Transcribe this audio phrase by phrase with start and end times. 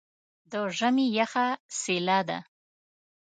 [0.51, 1.47] د ژمي یخه
[1.79, 2.39] څیله ده.